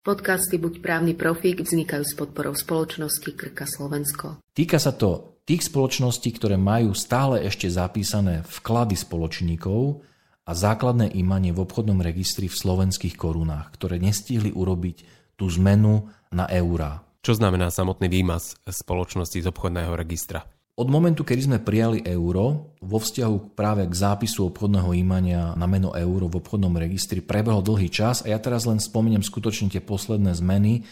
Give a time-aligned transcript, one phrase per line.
[0.00, 4.40] Podcasty Buď právny profík vznikajú s podporou spoločnosti Krka Slovensko.
[4.56, 10.00] Týka sa to tých spoločností, ktoré majú stále ešte zapísané vklady spoločníkov
[10.48, 15.04] a základné imanie v obchodnom registri v slovenských korunách, ktoré nestihli urobiť
[15.36, 17.04] tú zmenu na eurá.
[17.20, 20.48] Čo znamená samotný výmaz spoločnosti z obchodného registra?
[20.80, 25.92] Od momentu, kedy sme prijali euro, vo vzťahu práve k zápisu obchodného imania na meno
[25.92, 30.32] euro v obchodnom registri prebehol dlhý čas a ja teraz len spomeniem skutočne tie posledné
[30.32, 30.88] zmeny,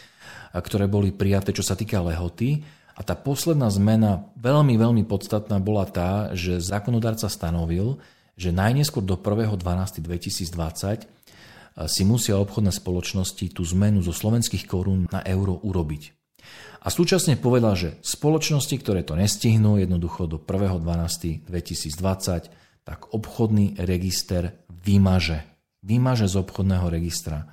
[0.53, 2.61] ktoré boli prijaté, čo sa týka lehoty.
[2.93, 7.97] A tá posledná zmena, veľmi, veľmi podstatná, bola tá, že zákonodárca stanovil,
[8.37, 11.09] že najneskôr do 1.12.2020
[11.89, 16.18] si musia obchodné spoločnosti tú zmenu zo slovenských korún na euro urobiť.
[16.79, 21.47] A súčasne povedal, že spoločnosti, ktoré to nestihnú jednoducho do 1.12.2020,
[22.87, 25.43] tak obchodný register vymaže.
[25.83, 27.51] Vymaže z obchodného registra.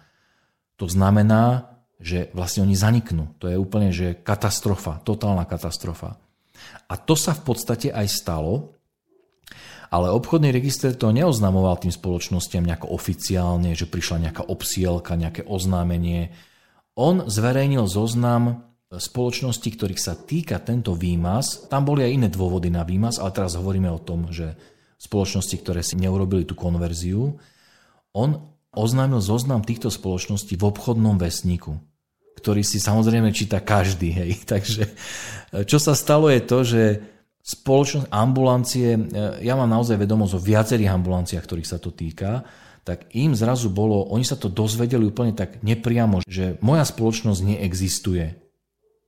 [0.79, 3.35] To znamená, že vlastne oni zaniknú.
[3.43, 6.21] To je úplne že katastrofa, totálna katastrofa.
[6.87, 8.77] A to sa v podstate aj stalo,
[9.91, 16.35] ale obchodný register to neoznamoval tým spoločnostiam nejako oficiálne, že prišla nejaká obsielka, nejaké oznámenie.
[16.99, 22.87] On zverejnil zoznam spoločnosti, ktorých sa týka tento výmaz, tam boli aj iné dôvody na
[22.87, 24.54] výmaz, ale teraz hovoríme o tom, že
[24.96, 27.34] spoločnosti, ktoré si neurobili tú konverziu,
[28.14, 28.30] on
[28.70, 31.76] oznámil zoznam týchto spoločností v obchodnom vesníku,
[32.38, 34.14] ktorý si samozrejme číta každý.
[34.14, 34.30] Hej.
[34.52, 34.82] Takže
[35.66, 36.82] čo sa stalo je to, že
[37.46, 38.88] spoločnosť ambulancie,
[39.42, 42.42] ja mám naozaj vedomosť o viacerých ambulanciách, ktorých sa to týka,
[42.87, 48.46] tak im zrazu bolo, oni sa to dozvedeli úplne tak nepriamo, že moja spoločnosť neexistuje.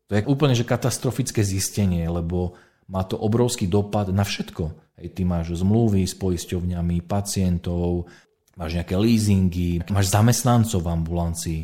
[0.09, 2.57] To je úplne že katastrofické zistenie, lebo
[2.89, 4.73] má to obrovský dopad na všetko.
[4.97, 8.09] Hej, ty máš zmluvy s poisťovňami, pacientov,
[8.57, 11.61] máš nejaké leasingy, máš zamestnancov v ambulancii,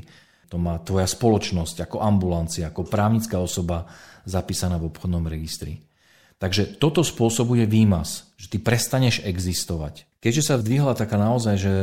[0.53, 3.89] to má tvoja spoločnosť ako ambulancia, ako právnická osoba
[4.29, 5.83] zapísaná v obchodnom registri.
[6.39, 10.05] Takže toto spôsobuje výmaz, že ty prestaneš existovať.
[10.21, 11.75] Keďže sa vdvihla taká naozaj že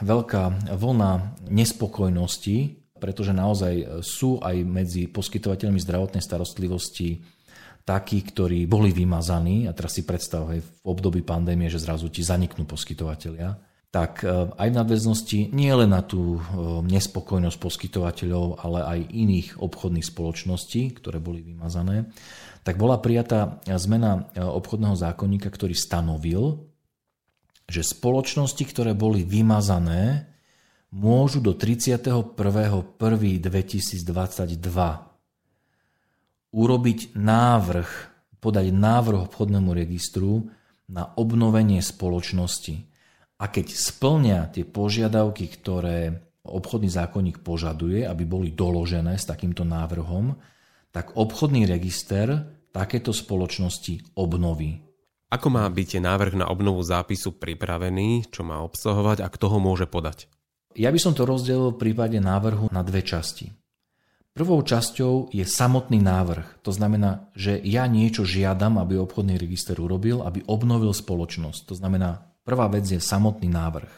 [0.00, 7.24] veľká vlna nespokojnosti pretože naozaj sú aj medzi poskytovateľmi zdravotnej starostlivosti
[7.90, 12.22] takí, ktorí boli vymazaní, a teraz si predstav, hej, v období pandémie, že zrazu ti
[12.22, 13.58] zaniknú poskytovateľia,
[13.90, 16.40] tak e, aj v nadväznosti nie len na tú e,
[16.86, 22.06] nespokojnosť poskytovateľov, ale aj iných obchodných spoločností, ktoré boli vymazané,
[22.62, 26.70] tak bola prijatá zmena e, obchodného zákonníka, ktorý stanovil,
[27.66, 30.29] že spoločnosti, ktoré boli vymazané,
[30.90, 32.98] môžu do 31.1.2022
[36.50, 37.90] urobiť návrh,
[38.42, 40.50] podať návrh obchodnému registru
[40.90, 42.90] na obnovenie spoločnosti.
[43.40, 50.34] A keď splňa tie požiadavky, ktoré obchodný zákonník požaduje, aby boli doložené s takýmto návrhom,
[50.90, 54.82] tak obchodný register takéto spoločnosti obnoví.
[55.30, 59.86] Ako má byť návrh na obnovu zápisu pripravený, čo má obsahovať a kto ho môže
[59.86, 60.26] podať?
[60.78, 63.50] Ja by som to rozdelil v prípade návrhu na dve časti.
[64.30, 66.62] Prvou časťou je samotný návrh.
[66.62, 71.66] To znamená, že ja niečo žiadam, aby obchodný register urobil, aby obnovil spoločnosť.
[71.66, 73.90] To znamená, prvá vec je samotný návrh.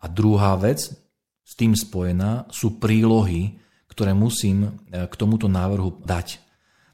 [0.00, 0.94] A druhá vec,
[1.42, 3.58] s tým spojená, sú prílohy,
[3.90, 6.38] ktoré musím e, k tomuto návrhu dať.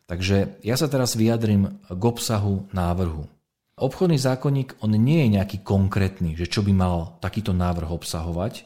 [0.09, 3.29] Takže ja sa teraz vyjadrím k obsahu návrhu.
[3.77, 8.65] Obchodný zákonník, on nie je nejaký konkrétny, že čo by mal takýto návrh obsahovať,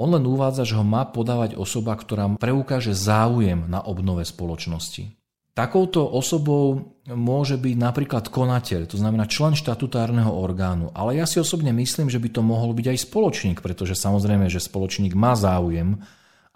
[0.00, 5.12] on len uvádza, že ho má podávať osoba, ktorá preukáže záujem na obnove spoločnosti.
[5.52, 10.88] Takouto osobou môže byť napríklad konateľ, to znamená člen štatutárneho orgánu.
[10.96, 14.62] Ale ja si osobne myslím, že by to mohol byť aj spoločník, pretože samozrejme, že
[14.62, 16.00] spoločník má záujem,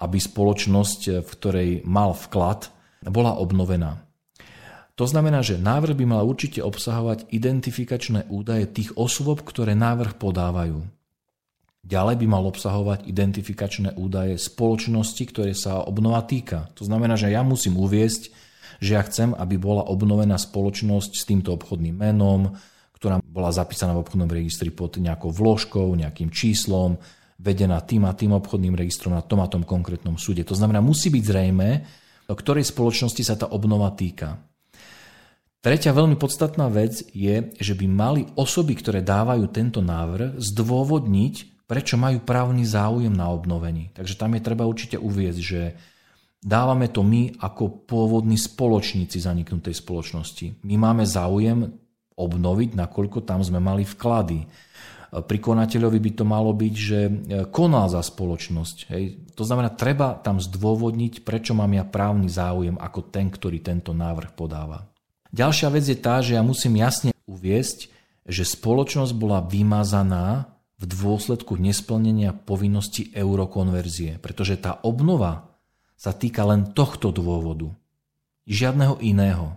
[0.01, 2.73] aby spoločnosť, v ktorej mal vklad,
[3.05, 4.01] bola obnovená.
[4.95, 10.87] To znamená, že návrh by mal určite obsahovať identifikačné údaje tých osôb, ktoré návrh podávajú.
[11.85, 16.73] Ďalej by mal obsahovať identifikačné údaje spoločnosti, ktoré sa obnova týka.
[16.81, 18.33] To znamená, že ja musím uviesť,
[18.81, 22.57] že ja chcem, aby bola obnovená spoločnosť s týmto obchodným menom,
[22.97, 26.97] ktorá bola zapísaná v obchodnom registri pod nejakou vložkou, nejakým číslom,
[27.37, 30.41] vedená tým a tým obchodným registrom na tom a tom konkrétnom súde.
[30.49, 31.69] To znamená, musí byť zrejme,
[32.33, 34.41] o ktorej spoločnosti sa tá obnova týka.
[35.61, 41.97] Tretia veľmi podstatná vec je, že by mali osoby, ktoré dávajú tento návrh, zdôvodniť, prečo
[41.97, 43.91] majú právny záujem na obnovení.
[43.97, 45.75] Takže tam je treba určite uviezť, že
[46.45, 50.61] dávame to my ako pôvodní spoločníci zaniknutej spoločnosti.
[50.65, 51.73] My máme záujem
[52.15, 54.45] obnoviť, nakoľko tam sme mali vklady.
[55.15, 56.99] Pri konateľovi by to malo byť, že
[57.55, 58.77] konal za spoločnosť.
[58.91, 59.05] Hej.
[59.39, 64.35] To znamená, treba tam zdôvodniť, prečo mám ja právny záujem ako ten, ktorý tento návrh
[64.35, 64.91] podáva.
[65.35, 67.91] Ďalšia vec je tá, že ja musím jasne uviesť,
[68.27, 75.55] že spoločnosť bola vymazaná v dôsledku nesplnenia povinnosti eurokonverzie, pretože tá obnova
[75.95, 77.71] sa týka len tohto dôvodu.
[78.45, 79.57] Žiadneho iného.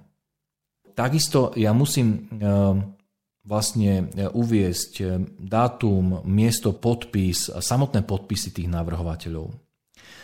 [0.94, 2.96] Takisto ja musím ehm,
[3.44, 5.06] vlastne e, uviesť e,
[5.40, 9.52] dátum, miesto, podpis a samotné podpisy tých navrhovateľov.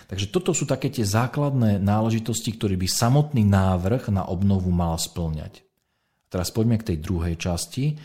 [0.08, 5.64] Takže toto sú také tie základné náležitosti, ktoré by samotný návrh na obnovu mal splňať.
[6.28, 7.98] Teraz poďme k tej druhej časti.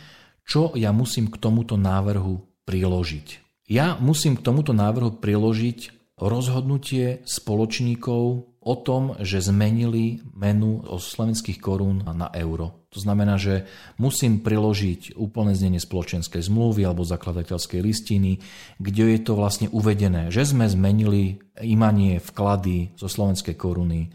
[0.48, 3.26] Čo ja musím k tomuto návrhu priložiť?
[3.72, 8.22] Ja musím k tomuto návrhu priložiť rozhodnutie spoločníkov
[8.68, 12.84] o tom, že zmenili menu o slovenských korún na euro.
[12.92, 13.64] To znamená, že
[13.96, 18.40] musím priložiť úplné znenie spoločenskej zmluvy alebo zakladateľskej listiny,
[18.76, 24.12] kde je to vlastne uvedené, že sme zmenili imanie vklady zo slovenskej koruny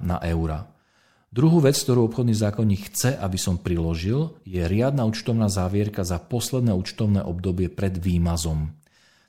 [0.00, 0.64] na eura.
[1.30, 6.74] Druhú vec, ktorú obchodný zákonník chce, aby som priložil, je riadna účtovná závierka za posledné
[6.74, 8.74] účtovné obdobie pred výmazom.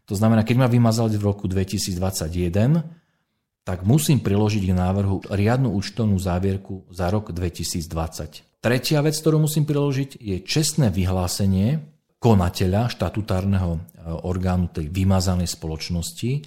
[0.09, 2.01] To znamená, keď ma vymazali v roku 2021,
[3.61, 8.65] tak musím priložiť k návrhu riadnu účtovnú závierku za rok 2020.
[8.65, 11.85] Tretia vec, ktorú musím priložiť, je čestné vyhlásenie
[12.17, 13.79] konateľa štatutárneho e,
[14.25, 16.45] orgánu tej vymazanej spoločnosti,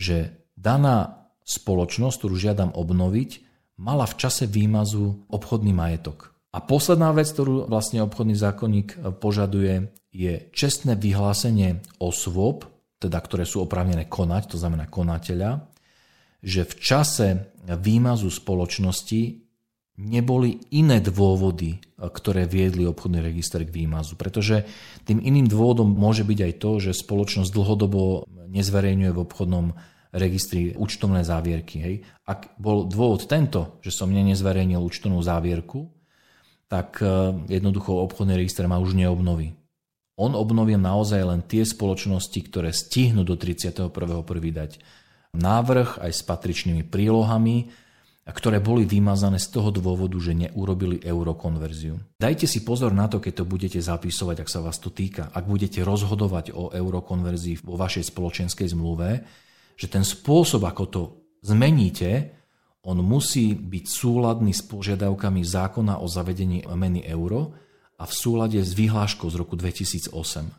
[0.00, 3.47] že daná spoločnosť, ktorú žiadam obnoviť,
[3.78, 6.34] mala v čase výmazu obchodný majetok.
[6.50, 12.66] A posledná vec, ktorú vlastne obchodný zákonník e, požaduje, je čestné vyhlásenie osôb,
[12.98, 15.70] teda ktoré sú oprávnené konať, to znamená konateľa,
[16.42, 17.28] že v čase
[17.62, 19.48] výmazu spoločnosti
[19.98, 24.14] neboli iné dôvody, ktoré viedli obchodný register k výmazu.
[24.14, 24.62] Pretože
[25.02, 29.66] tým iným dôvodom môže byť aj to, že spoločnosť dlhodobo nezverejňuje v obchodnom
[30.12, 31.76] registri účtovné závierky.
[31.80, 31.94] Hej.
[32.24, 35.88] Ak bol dôvod tento, že som mne nezverejnil účtovnú závierku,
[36.68, 39.56] tak e, jednoducho obchodný register ma už neobnoví.
[40.18, 43.94] On obnovil naozaj len tie spoločnosti, ktoré stihnú do 31.1.
[44.52, 44.72] dať
[45.36, 47.70] návrh aj s patričnými prílohami,
[48.28, 51.96] ktoré boli vymazané z toho dôvodu, že neurobili eurokonverziu.
[52.20, 55.32] Dajte si pozor na to, keď to budete zapisovať, ak sa vás to týka.
[55.32, 59.24] Ak budete rozhodovať o eurokonverzii vo vašej spoločenskej zmluve,
[59.78, 61.02] že ten spôsob, ako to
[61.46, 62.34] zmeníte,
[62.82, 67.54] on musí byť súladný s požiadavkami zákona o zavedení meny euro
[67.98, 70.10] a v súlade s vyhláškou z roku 2008.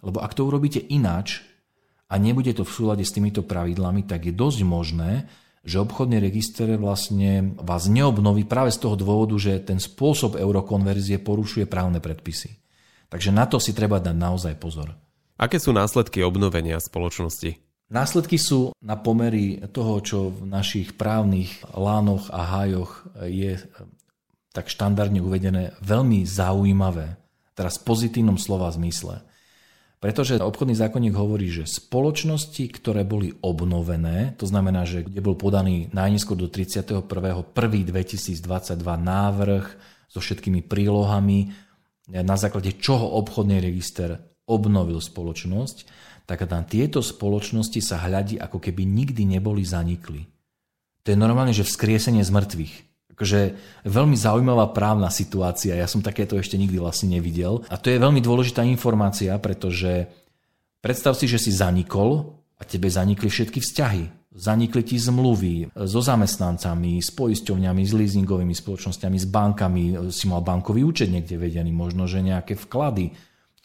[0.08, 1.44] Lebo ak to urobíte ináč,
[2.10, 5.30] a nebude to v súlade s týmito pravidlami, tak je dosť možné,
[5.62, 11.70] že obchodný register vlastne vás neobnoví práve z toho dôvodu, že ten spôsob eurokonverzie porušuje
[11.70, 12.58] právne predpisy.
[13.14, 14.98] Takže na to si treba dať naozaj pozor.
[15.38, 17.69] Aké sú následky obnovenia spoločnosti?
[17.90, 23.58] Následky sú na pomery toho, čo v našich právnych lánoch a hájoch je
[24.54, 27.18] tak štandardne uvedené veľmi zaujímavé,
[27.58, 29.26] teraz v pozitívnom slova zmysle.
[30.00, 35.92] Pretože obchodný zákonník hovorí, že spoločnosti, ktoré boli obnovené, to znamená, že kde bol podaný
[35.92, 38.46] najneskôr do 31.1.2022
[38.86, 39.66] návrh
[40.08, 41.52] so všetkými prílohami,
[42.10, 45.78] na základe čoho obchodný register obnovil spoločnosť,
[46.30, 50.30] tak na tieto spoločnosti sa hľadí, ako keby nikdy neboli zanikli.
[51.02, 52.76] To je normálne, že vzkriesenie z mŕtvych
[53.20, 53.42] akože
[53.84, 55.76] veľmi zaujímavá právna situácia.
[55.76, 57.68] Ja som takéto ešte nikdy vlastne nevidel.
[57.68, 60.08] A to je veľmi dôležitá informácia, pretože
[60.80, 64.04] predstav si, že si zanikol a tebe zanikli všetky vzťahy.
[64.40, 69.84] Zanikli ti zmluvy so zamestnancami, s poisťovňami, s leasingovými spoločnosťami, s bankami,
[70.16, 73.12] si mal bankový účet niekde vedený, možno, že nejaké vklady.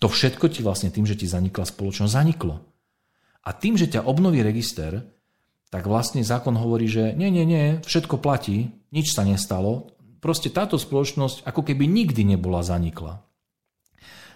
[0.03, 2.65] To všetko ti vlastne tým, že ti zanikla spoločnosť, zaniklo.
[3.45, 5.05] A tým, že ťa obnoví register,
[5.69, 10.79] tak vlastne zákon hovorí, že nie, nie, nie, všetko platí, nič sa nestalo, proste táto
[10.79, 13.21] spoločnosť ako keby nikdy nebola zanikla.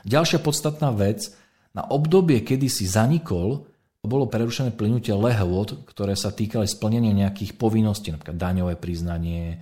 [0.04, 1.30] Ďalšia podstatná vec,
[1.76, 3.68] na obdobie, kedy si zanikol,
[4.08, 9.60] bolo prerušené plynutie lehôd, ktoré sa týkali splnenia nejakých povinností, napríklad daňové priznanie,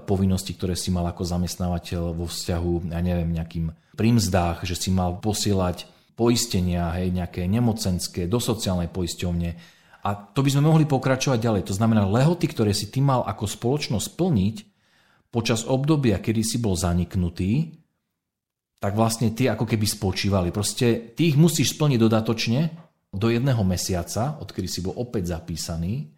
[0.00, 5.20] povinnosti, ktoré si mal ako zamestnávateľ vo vzťahu, ja neviem, nejakým prímzdách, že si mal
[5.20, 5.84] posielať
[6.16, 11.62] poistenia, hej, nejaké nemocenské do sociálnej poisťovne, a to by sme mohli pokračovať ďalej.
[11.70, 14.56] To znamená, lehoty, ktoré si ty mal ako spoločnosť splniť
[15.30, 17.78] počas obdobia, kedy si bol zaniknutý,
[18.82, 20.50] tak vlastne tie ako keby spočívali.
[20.50, 22.60] Proste ty ich musíš splniť dodatočne
[23.14, 26.10] do jedného mesiaca, odkedy si bol opäť zapísaný,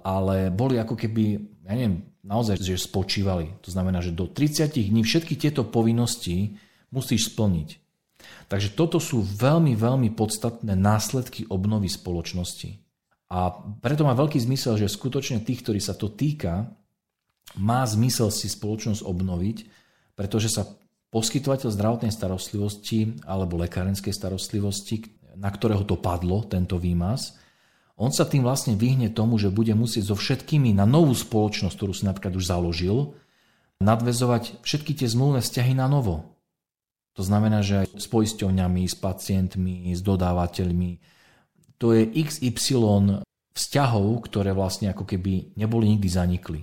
[0.00, 3.52] ale boli ako keby, ja neviem, naozaj, že spočívali.
[3.60, 6.56] To znamená, že do 30 dní všetky tieto povinnosti
[6.88, 7.76] musíš splniť.
[8.48, 12.80] Takže toto sú veľmi, veľmi podstatné následky obnovy spoločnosti.
[13.28, 13.52] A
[13.84, 16.72] preto má veľký zmysel, že skutočne tých, ktorí sa to týka,
[17.60, 19.56] má zmysel si spoločnosť obnoviť,
[20.16, 20.64] pretože sa
[21.12, 25.04] poskytovateľ zdravotnej starostlivosti alebo lekárenskej starostlivosti,
[25.36, 27.36] na ktorého to padlo, tento výmaz,
[27.98, 31.92] on sa tým vlastne vyhne tomu, že bude musieť so všetkými na novú spoločnosť, ktorú
[31.92, 33.18] si napríklad už založil,
[33.82, 36.38] nadvezovať všetky tie zmluvné vzťahy na novo.
[37.18, 41.02] To znamená, že aj s poisťovňami, s pacientmi, s dodávateľmi,
[41.78, 43.22] to je XY
[43.54, 46.60] vzťahov, ktoré vlastne ako keby neboli nikdy zanikli.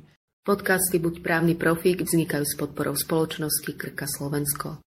[0.47, 4.84] Podcasty Buď právny profík vznikajú s podporou spoločnosti Krka Slovensko.